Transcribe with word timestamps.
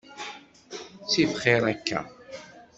Ttif 1.03 1.31
xir 1.41 1.63
akka. 1.71 1.99